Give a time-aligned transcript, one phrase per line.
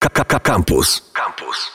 [0.00, 1.12] Campus.
[1.12, 1.70] Campus.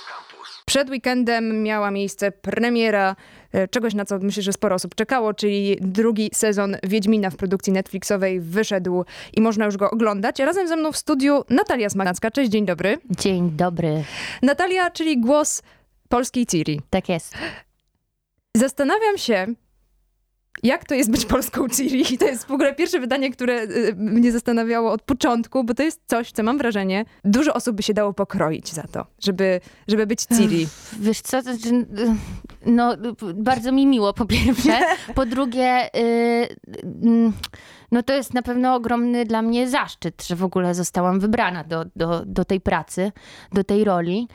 [0.65, 3.15] Przed weekendem miała miejsce premiera
[3.51, 7.73] e, czegoś, na co myślę, że sporo osób czekało, czyli drugi sezon Wiedźmina w produkcji
[7.73, 10.39] Netflixowej wyszedł i można już go oglądać.
[10.39, 12.31] Razem ze mną w studiu Natalia Smagnacka.
[12.31, 12.97] Cześć, dzień dobry.
[13.09, 14.03] Dzień dobry.
[14.41, 15.61] Natalia, czyli głos
[16.09, 16.81] polskiej Ciri.
[16.89, 17.33] Tak jest.
[18.57, 19.47] Zastanawiam się,
[20.63, 22.13] jak to jest być polską Ciri?
[22.13, 25.83] I to jest w ogóle pierwsze wydanie, które y, mnie zastanawiało od początku, bo to
[25.83, 30.07] jest coś, co mam wrażenie, dużo osób by się dało pokroić za to, żeby, żeby
[30.07, 30.67] być Ciri.
[30.99, 31.43] Wiesz co, y,
[32.65, 32.95] no
[33.33, 34.79] bardzo mi miło po pierwsze.
[35.15, 37.33] Po drugie, yy,
[37.91, 41.85] no to jest na pewno ogromny dla mnie zaszczyt, że w ogóle zostałam wybrana do,
[41.95, 43.11] do, do tej pracy,
[43.51, 44.27] do tej roli.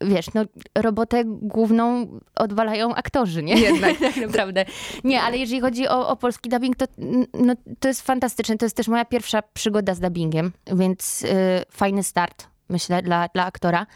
[0.00, 0.44] Wiesz, no
[0.74, 3.54] robotę główną odwalają aktorzy, nie?
[3.68, 3.98] Jednak.
[4.14, 4.64] tak naprawdę.
[5.04, 6.86] Nie, ale jeżeli chodzi o, o polski dubbing, to,
[7.34, 8.56] no, to jest fantastyczne.
[8.56, 11.28] To jest też moja pierwsza przygoda z dubbingiem, więc y,
[11.70, 13.86] fajny start myślę, dla, dla aktora.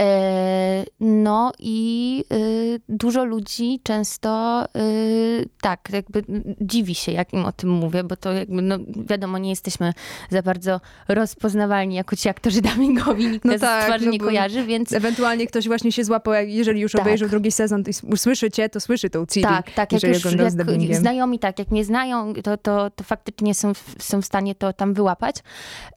[0.00, 6.24] E, no i y, dużo ludzi często y, tak, jakby
[6.60, 9.92] dziwi się, jak im o tym mówię, bo to jakby, no wiadomo, nie jesteśmy
[10.30, 14.92] za bardzo rozpoznawalni jako ci aktorzy dubbingowi, nikt no tak, twarzy no nie kojarzy, więc...
[14.92, 17.00] Ewentualnie ktoś właśnie się złapał, jeżeli już tak.
[17.00, 19.46] obejrzał drugi sezon i usłyszy cię, to słyszy tą Ciri.
[19.46, 23.72] Tak, tak, jak już jak znajomi tak, jak nie znają, to, to, to faktycznie są,
[23.98, 25.36] są w stanie to tam wyłapać,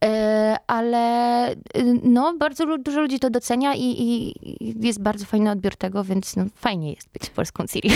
[0.03, 1.55] e, ale y,
[2.05, 4.33] no, bardzo dużo ludzi to docenia i, i,
[4.85, 7.89] jest bardzo fajny odbiór tego, więc no, fajnie jest być polską Ciri.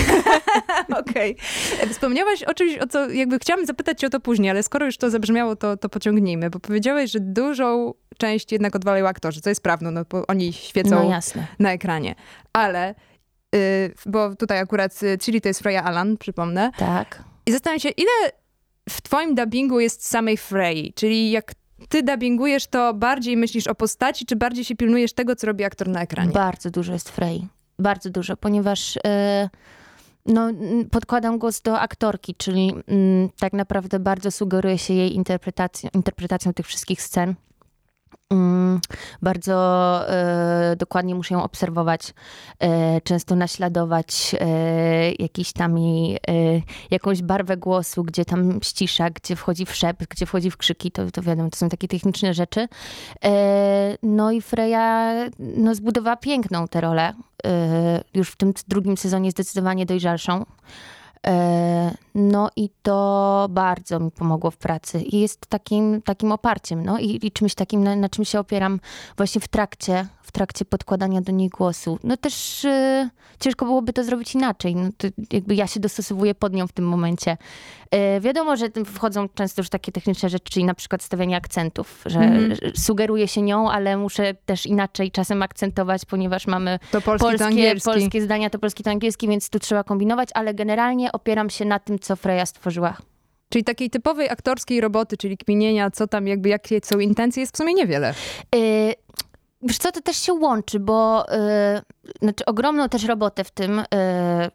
[1.00, 1.36] Okej.
[1.76, 1.90] Okay.
[1.90, 4.98] Wspomniałaś o czymś, o co jakby chciałam zapytać cię o to później, ale skoro już
[4.98, 9.64] to zabrzmiało, to, to pociągnijmy, bo powiedziałeś, że dużą część jednak odwalają aktorzy, co jest
[9.64, 11.20] prawdą, no bo oni świecą no,
[11.60, 12.16] na ekranie.
[12.54, 12.96] Ale,
[13.54, 13.60] yy,
[14.06, 16.72] bo tutaj akurat Ciri to jest Freya Alan, przypomnę.
[16.78, 17.24] Tak.
[17.46, 18.32] I zastanawiam się, ile
[18.90, 21.54] w twoim dubbingu jest samej Frey, czyli jak
[21.90, 25.88] ty dubbingujesz, to bardziej myślisz o postaci, czy bardziej się pilnujesz tego, co robi aktor
[25.88, 26.32] na ekranie?
[26.32, 27.48] Bardzo dużo jest Frey.
[27.80, 29.50] Bardzo dużo, ponieważ yy,
[30.26, 30.50] no,
[30.92, 36.68] podkładam głos do aktorki, czyli yy, tak naprawdę bardzo sugeruje się jej interpretacją, interpretacją tych
[36.68, 37.36] wszystkich scen.
[38.32, 38.80] Mm,
[39.22, 39.56] bardzo
[40.10, 42.14] e, dokładnie muszę ją obserwować,
[42.60, 46.20] e, często naśladować e, jakiś tam jej,
[46.92, 51.12] jakąś barwę głosu, gdzie tam ścisza, gdzie wchodzi w szept, gdzie wchodzi w krzyki, to,
[51.12, 52.68] to wiadomo, to są takie techniczne rzeczy.
[54.04, 57.14] No i Freya no, zbudowała piękną tę rolę,
[58.14, 60.46] już w tym drugim sezonie zdecydowanie dojrzalszą.
[61.28, 67.00] E, no i to bardzo mi pomogło w pracy i jest takim, takim oparciem, no
[67.00, 68.80] i, i czymś takim, na, na czym się opieram
[69.18, 72.00] właśnie w trakcie, w trakcie podkładania do niej głosu.
[72.04, 73.10] No też y,
[73.40, 74.76] ciężko byłoby to zrobić inaczej.
[74.76, 77.38] No to jakby ja się dostosowuję pod nią w tym momencie.
[77.96, 82.20] Y, wiadomo, że wchodzą często już takie techniczne rzeczy, czyli na przykład stawianie akcentów, że
[82.20, 82.58] mm.
[82.76, 86.80] sugeruję się nią, ale muszę też inaczej czasem akcentować, ponieważ mamy
[87.18, 91.66] polskie, polskie zdania, to polski, to angielski, więc tu trzeba kombinować, ale generalnie opieram się
[91.66, 92.98] na tym, co Freya stworzyła.
[93.50, 97.58] Czyli takiej typowej aktorskiej roboty, czyli kminienia, co tam jakby, jakie są intencje, jest w
[97.58, 98.14] sumie niewiele.
[98.56, 98.94] Y
[99.62, 101.26] Wiesz co, to też się łączy, bo
[101.74, 101.82] yy,
[102.22, 104.50] znaczy ogromną też robotę w tym, yy,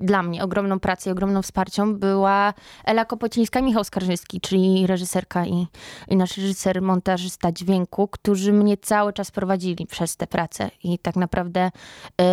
[0.00, 5.66] dla mnie, ogromną pracę i ogromną wsparcią była Ela Kopocińska Michał Skarżyński, czyli reżyserka i,
[6.08, 11.16] i nasz reżyser, montażysta dźwięku, którzy mnie cały czas prowadzili przez tę pracę i tak
[11.16, 11.70] naprawdę
[12.20, 12.24] yy,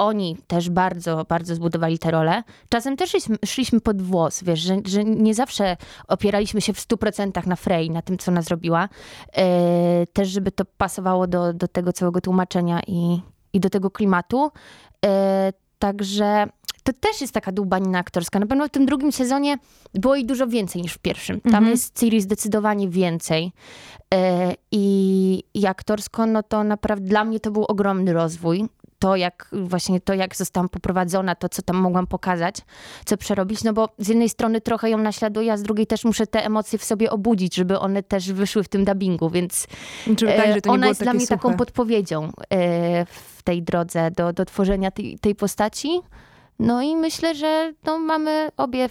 [0.00, 2.42] oni też bardzo, bardzo zbudowali tę rolę.
[2.68, 5.76] Czasem też szliśmy, szliśmy pod włos, wiesz, że, że nie zawsze
[6.08, 8.88] opieraliśmy się w 100% na Frey, na tym, co ona zrobiła.
[9.36, 13.20] E, też, żeby to pasowało do, do tego całego tłumaczenia i,
[13.52, 14.50] i do tego klimatu.
[15.06, 16.46] E, także
[16.82, 18.38] to też jest taka dłubanina aktorska.
[18.38, 19.58] Na pewno w tym drugim sezonie
[19.94, 21.40] było i dużo więcej niż w pierwszym.
[21.40, 21.70] Tam mhm.
[21.70, 23.52] jest Ciri zdecydowanie więcej.
[24.14, 28.68] E, I, I aktorsko, no to naprawdę dla mnie to był ogromny rozwój
[29.00, 32.56] to, jak właśnie to, jak zostałam poprowadzona, to, co tam mogłam pokazać,
[33.04, 36.26] co przerobić, no bo z jednej strony trochę ją naśladuję, a z drugiej też muszę
[36.26, 39.66] te emocje w sobie obudzić, żeby one też wyszły w tym dubbingu, więc
[40.36, 41.36] tak, ona jest dla mnie suche.
[41.36, 43.06] taką podpowiedzią e,
[43.36, 46.00] w tej drodze do, do tworzenia tej, tej postaci.
[46.60, 48.88] No i myślę, że no, mamy obie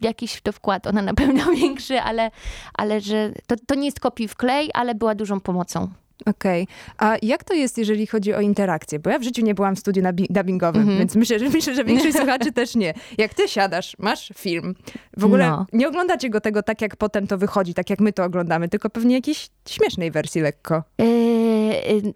[0.00, 2.30] jakiś to wkład, ona na pewno większy, ale,
[2.74, 5.88] ale że to, to nie jest kopi w klej, ale była dużą pomocą.
[6.26, 6.66] Okej.
[6.98, 8.98] A jak to jest, jeżeli chodzi o interakcję?
[8.98, 10.98] Bo ja w życiu nie byłam w studiu dubbingowym, Mhm.
[10.98, 12.94] więc myślę, że myślę, że większość słuchaczy też nie.
[13.18, 14.74] Jak ty siadasz, masz film,
[15.16, 15.66] w ogóle No.
[15.72, 18.90] nie oglądacie go tego tak, jak potem to wychodzi, tak jak my to oglądamy, tylko
[18.90, 20.82] pewnie jakiejś śmiesznej wersji lekko.
[20.98, 21.06] Yy,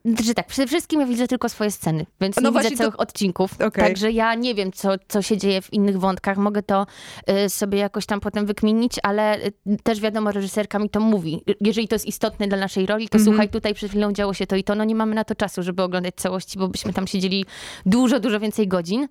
[0.05, 2.77] yy, że tak, przede wszystkim ja widzę tylko swoje sceny, więc No nie widzę to-
[2.77, 3.53] całych odcinków.
[3.55, 3.85] Okej.
[3.85, 6.37] Także ja nie wiem, co, co się dzieje w innych wątkach.
[6.37, 6.87] Mogę to
[7.29, 11.43] yy, sobie jakoś tam potem wykminić, ale yy, też wiadomo, reżyserka mi to mówi.
[11.61, 13.25] Jeżeli to jest istotne dla naszej roli, to Mhm.
[13.25, 14.75] słuchaj, tutaj przed chwilą działo się to i to.
[14.75, 17.45] No nie mamy na to czasu, żeby oglądać całości, bo byśmy tam siedzieli
[17.87, 19.09] dużo, dużo więcej godzin.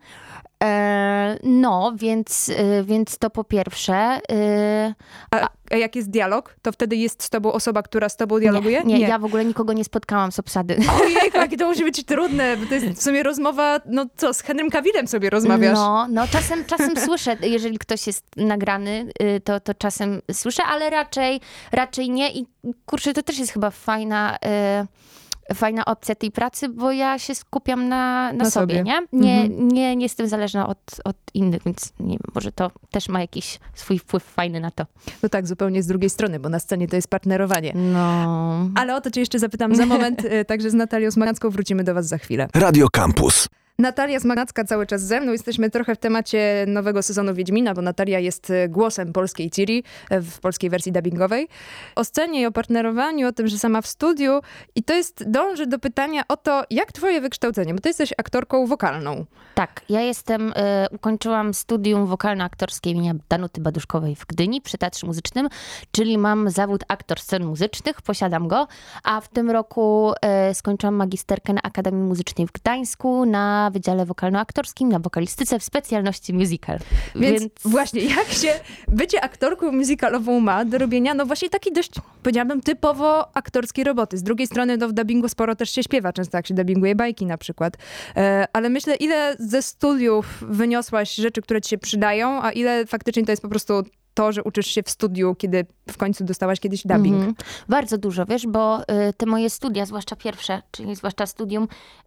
[0.63, 4.19] E, no, więc, yy, więc to po pierwsze.
[4.29, 4.93] Yy,
[5.31, 8.83] A, a jak jest dialog, to wtedy jest z tobą osoba, która z tobą dialoguje?
[8.83, 10.77] Nie, nie, ja w ogóle nikogo nie spotkałam z obsady.
[11.01, 14.41] Ojej, jakie to musi być trudne, bo to jest w sumie rozmowa, no co, z
[14.41, 15.75] Henrym Kawilem sobie rozmawiasz.
[15.75, 20.89] No, no czasem, czasem słyszę, jeżeli ktoś jest nagrany, y, to, to czasem słyszę, ale
[20.89, 22.45] raczej, raczej nie i
[22.85, 24.37] kurczę, to też jest chyba fajna...
[24.81, 25.13] y,
[25.53, 28.83] Fajna opcja tej pracy, bo ja się skupiam na, na, Na sobie, sobie.
[28.83, 29.01] nie?
[29.19, 29.67] Nie, Mhm.
[29.67, 29.95] nie?
[29.95, 33.99] nie jestem zależna od, od innych, więc nie wiem, może to też ma jakiś swój
[33.99, 34.85] wpływ fajny na to.
[35.23, 37.73] No tak, zupełnie z drugiej strony, bo na scenie to jest partnerowanie.
[37.75, 38.69] No.
[38.75, 41.93] Ale o to cię jeszcze zapytam za moment, y, także z Natalią Smagacką wrócimy do
[41.93, 42.47] was za chwilę.
[42.55, 43.47] Radio Campus.
[43.79, 45.31] Natalia Smagacka cały czas ze mną.
[45.31, 50.21] Jesteśmy trochę w temacie nowego sezonu Wiedźmina, bo Natalia jest e, głosem polskiej Ciri e,
[50.21, 51.47] w polskiej wersji dubbingowej.
[51.95, 54.41] O scenie o partnerowaniu, o tym, że sama w studiu.
[54.75, 58.67] I to jest, dąży do pytania o to, jak twoje wykształcenie, bo ty jesteś aktorką
[58.67, 59.25] wokalną.
[59.55, 60.53] Tak, ja jestem, y,
[60.91, 65.49] ukończyłam studium wokalno-aktorskie imienia Danuty Baduszkowej w Gdyni przy Teatrze Muzycznym,
[65.91, 68.67] czyli mam zawód aktor scen muzycznych, posiadam go,
[69.03, 70.13] a w tym roku
[70.51, 76.33] y, skończyłam magisterkę na Akademii Muzycznej w Gdańsku na Wydziale Wokalno-Aktorskim, na wokalistyce w specjalności
[76.33, 76.79] musical.
[77.15, 81.91] Więc, właśnie, jak się bycie aktorką musicalową ma do robienia, no właśnie takiej dość,
[82.23, 84.17] powiedziałabym, typowo aktorskiej roboty.
[84.17, 87.25] Z drugiej strony, no w dubbingu sporo też się śpiewa, często jak się dubbinguje bajki
[87.25, 87.77] na przykład.
[88.15, 93.25] E, ale myślę, ile ze studiów wyniosłaś rzeczy, które ci się przydają, a ile faktycznie
[93.25, 93.83] to jest po prostu
[94.13, 97.15] to, że uczysz się w studiu, kiedy w końcu dostałaś kiedyś dubbing.
[97.15, 97.35] Mhm.
[97.69, 101.63] Bardzo dużo, wiesz, bo y, te moje studia, zwłaszcza pierwsze, czyli zwłaszcza studium,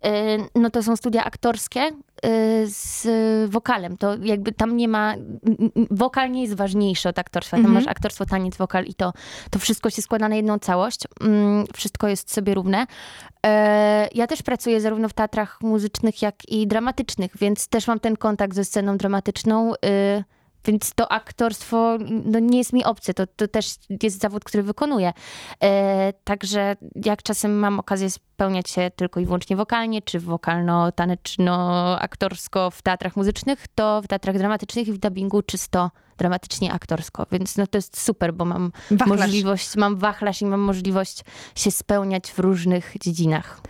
[0.06, 0.10] y,
[0.54, 1.92] no to są studia aktorskie y,
[2.66, 3.06] z
[3.50, 3.96] wokalem.
[3.96, 5.14] To jakby tam nie ma,
[5.90, 7.56] wokal nie jest ważniejszy od aktorstwa.
[7.56, 7.74] Tam Mhm.
[7.84, 9.12] masz aktorstwo, taniec, wokal i to,
[9.50, 11.00] to wszystko się składa na jedną całość.
[11.20, 12.86] Mm, wszystko jest sobie równe.
[13.46, 18.16] E, Ja też pracuję zarówno w teatrach muzycznych, jak i dramatycznych, więc też mam ten
[18.16, 19.72] kontakt ze sceną dramatyczną.
[20.66, 23.14] Więc to aktorstwo no, nie jest mi obce.
[23.14, 25.12] To, to też jest zawód, który wykonuję.
[25.62, 32.82] E, także jak czasem mam okazję spełniać się tylko i wyłącznie wokalnie, czy wokalno-taneczno-aktorsko w
[32.82, 37.26] teatrach muzycznych, to w teatrach dramatycznych i w dubbingu czysto dramatycznie aktorsko.
[37.32, 39.20] Więc no, to jest super, bo mam Wachlarz.
[39.20, 41.24] możliwość, mam wachlarz i mam możliwość
[41.54, 43.60] się spełniać w różnych dziedzinach.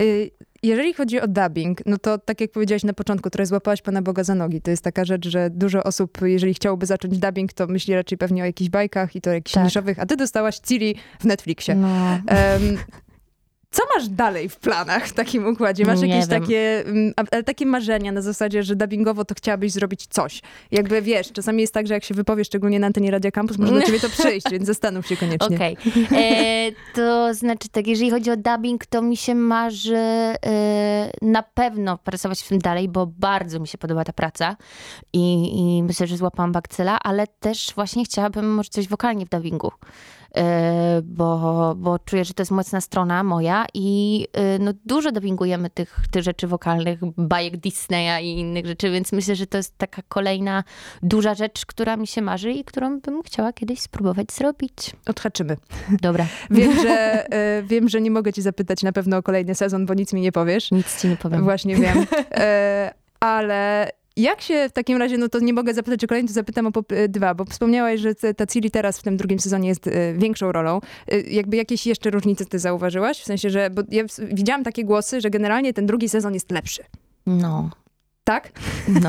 [0.00, 0.30] Y,
[0.62, 4.24] Jeżeli chodzi o dubbing, no to tak jak powiedziałaś na początku, trochę złapałaś Pana Boga
[4.24, 4.60] za nogi.
[4.60, 8.42] To jest taka rzecz, że dużo osób, jeżeli chciałoby zacząć dubbing, to myśli raczej pewnie
[8.42, 9.64] o jakichś bajkach i to jakichś Tak.
[9.64, 11.74] niszowych, a ty dostałaś Ciri w Netflixie.
[11.74, 11.88] No.
[12.26, 12.78] Em,
[13.80, 15.84] co masz dalej w planach w takim układzie?
[15.84, 20.42] Masz jakieś takie, mm, ale takie marzenia na zasadzie, że dubbingowo to chciałabyś zrobić coś.
[20.70, 23.74] Jakby wiesz, czasami jest tak, że jak się wypowiesz, szczególnie na antenie Radia Campus, może
[23.74, 25.56] do ciebie to przyjść, więc zastanów się koniecznie.
[25.56, 25.76] Okej.
[26.12, 31.98] E, To znaczy tak, jeżeli chodzi o dubbing, to mi się marzy e, na pewno
[31.98, 34.56] pracować w tym dalej, bo bardzo mi się podoba ta praca
[35.12, 39.70] i, i myślę, że złapałam bakcyla, ale też właśnie chciałabym może coś wokalnie w dubbingu.
[40.36, 45.70] E, Bo, bo czuję, że to jest mocna strona moja i e, no, dużo dubbingujemy
[45.70, 50.02] tych, tych rzeczy wokalnych, bajek Disneya i innych rzeczy, więc myślę, że to jest taka
[50.08, 50.64] kolejna
[51.02, 54.96] duża rzecz, która mi się marzy i którą bym chciała kiedyś spróbować zrobić.
[55.06, 55.56] Odhaczymy.
[56.02, 56.26] Dobra.
[56.50, 59.94] Wiem, że, e, wiem, że nie mogę ci zapytać na pewno o kolejny sezon, bo
[59.94, 60.70] nic mi nie powiesz.
[60.70, 61.44] Nic ci nie powiem.
[61.44, 62.06] Właśnie wiem.
[63.20, 63.90] Ale
[64.22, 66.70] jak się w takim razie, no to nie mogę zapytać o kolejny, to zapytam o
[66.70, 70.14] pop- e, dwa, bo wspomniałaś, że ta Ciri teraz w tym drugim sezonie jest e,
[70.14, 70.80] większą rolą.
[71.08, 73.20] E, jakby jakieś jeszcze różnice ty zauważyłaś?
[73.20, 76.82] W sensie, że bo ja widziałam takie głosy, że generalnie ten drugi sezon jest lepszy.
[77.26, 77.70] No,
[78.24, 78.52] Tak?
[78.88, 79.08] no.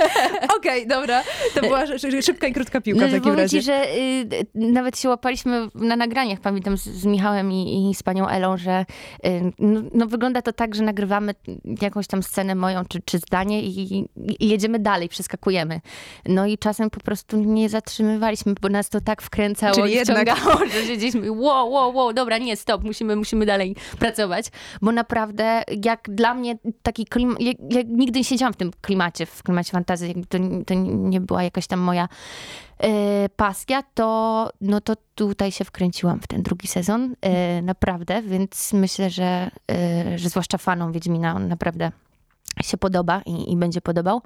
[0.56, 1.22] Okej, dobra.
[1.54, 3.58] To była szy- szy- szybka i krótka piłka w No, takim razie.
[3.60, 8.02] ci, że y, nawet się łapaliśmy na nagraniach, pamiętam z, z Michałem i, i z
[8.02, 8.84] panią Elą, że
[9.26, 11.34] y, no, no, wygląda to tak, że nagrywamy
[11.82, 13.94] jakąś tam scenę moją czy, czy zdanie i,
[14.40, 15.80] i jedziemy dalej, przeskakujemy.
[16.26, 20.30] No i czasem po prostu nie zatrzymywaliśmy, bo nas to tak wkręcało Czyli i jednak-
[20.36, 24.46] wciągało, że siedzieliśmy wow, wow, wow, dobra, nie, stop, musimy, musimy dalej pracować,
[24.82, 27.56] bo naprawdę jak dla mnie taki klim, jak,
[27.88, 31.66] nigdy nie siedziałam siedziałam w tym klimacie, w klimacie fantazji, to, to nie była jakaś
[31.66, 32.08] tam moja
[32.78, 38.72] e, pasja, to, no to tutaj się wkręciłam w ten drugi sezon, e, naprawdę, więc
[38.72, 41.92] myślę, że, e, że zwłaszcza fanom Wiedźmina on naprawdę
[42.62, 44.22] się podoba i, i będzie podobał.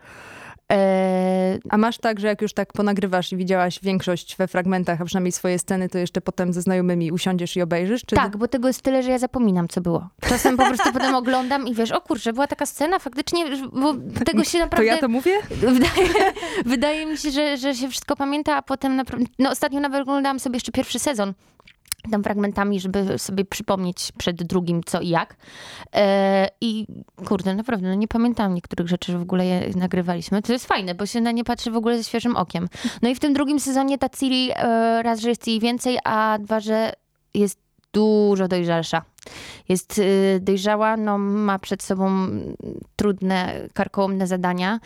[0.73, 5.04] E, a masz tak, że jak już tak ponagrywasz i widziałaś większość we fragmentach, a
[5.04, 8.02] przynajmniej swoje sceny, to jeszcze potem ze znajomymi usiądziesz i obejrzysz?
[8.06, 8.16] Czy...
[8.16, 10.08] Tak, bo tego jest tyle, że ja zapominam, co było.
[10.28, 13.94] Czasem po prostu potem oglądam i wiesz, o kurczę, była taka scena, faktycznie, bo
[14.25, 14.87] tego się naprawdę...
[14.88, 15.38] To ja to mówię?
[15.50, 16.32] Wydaje,
[16.64, 19.26] wydaje mi się, że, że się wszystko pamięta, a potem naprawdę...
[19.38, 21.35] No ostatnio nawet oglądałam sobie jeszcze pierwszy sezon
[22.10, 25.36] tam fragmentami, żeby sobie przypomnieć przed drugim co i jak.
[25.94, 26.86] E, I
[27.26, 30.42] kurde, naprawdę, no nie pamiętam niektórych rzeczy, że w ogóle je nagrywaliśmy.
[30.42, 32.68] To jest fajne, bo się na nie patrzy w ogóle ze świeżym okiem.
[33.02, 36.38] No i w tym drugim sezonie ta Ciri e, raz, że jest jej więcej, a
[36.40, 36.92] dwa, że
[37.34, 37.65] jest
[37.96, 39.02] dużo dojrzalsza.
[39.68, 42.28] Jest y, dojrzała, no, ma przed sobą
[42.96, 44.80] trudne, karkołomne zadania.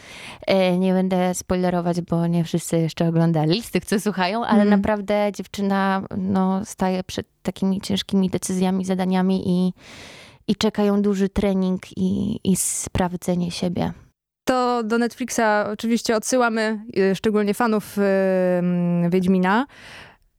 [0.47, 4.71] E, nie będę spoilerować, bo nie wszyscy jeszcze oglądali z tych, co słuchają, ale mm.
[4.71, 9.73] naprawdę dziewczyna no, staje przed takimi ciężkimi decyzjami, zadaniami i,
[10.49, 13.93] i czekają duży trening i, i sprawdzenie siebie
[14.51, 15.41] to do Netflixa
[15.73, 16.81] oczywiście odsyłamy,
[17.13, 19.67] y, szczególnie fanów yy, Wiedźmina.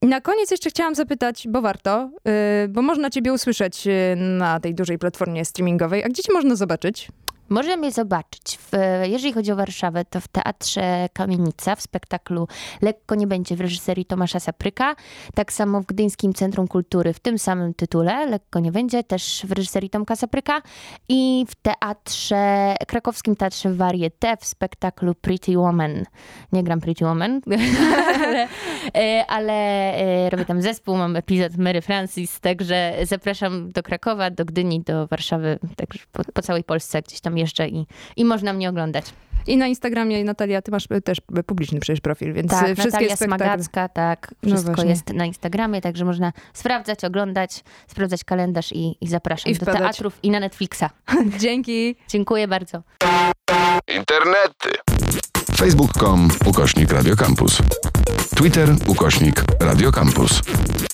[0.02, 4.76] Na koniec jeszcze chciałam zapytać, bo warto, yy, bo można ciebie usłyszeć y, na tej
[4.76, 6.04] dużej platformie streamingowej.
[6.04, 7.08] A gdzie cię można zobaczyć?
[7.52, 8.72] Można mnie zobaczyć, w,
[9.04, 12.48] jeżeli chodzi o Warszawę, to w Teatrze Kamienica, w spektaklu
[12.82, 14.96] Lekko nie będzie w reżyserii Tomasza Sapryka.
[15.36, 19.52] Tak samo w Gdyńskim Centrum Kultury w tym samym tytule, Lekko nie będzie, też w
[19.52, 20.62] reżyserii Tomka Sapryka.
[21.10, 26.04] I w Teatrze, Krakowskim Teatrze Varieté w spektaklu Pretty Woman.
[26.52, 27.42] Nie gram Pretty Woman,
[28.16, 28.48] ale,
[28.96, 29.54] e, ale
[29.96, 35.08] e, robię tam zespół, mam epizod Mary Francis, także zapraszam do Krakowa, do Gdyni, do
[35.08, 39.06] Warszawy, także po, po całej Polsce gdzieś tam jeszcze i, i można mnie oglądać.
[39.48, 43.90] I na Instagramie, Natalia, ty masz też publiczny przecież profil, więc tak, wszystkie Natalia Smagacka,
[43.90, 49.08] tak, no wszystko no jest na Instagramie, także można sprawdzać, oglądać, sprawdzać kalendarz i, i
[49.08, 50.84] zapraszam I do teatrów i na Netflixa.
[51.40, 51.96] Dzięki.
[52.08, 52.84] Dziękuję bardzo.
[53.98, 54.70] Internety.
[55.56, 57.58] Facebook.com ukośnik Radiocampus.
[58.36, 60.42] Twitter ukośnik Radiocampus.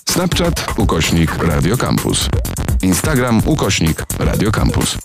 [0.08, 2.28] Snapchat ukośnik Radiocampus.
[2.82, 4.98] Instagram ukośnik Radiocampus.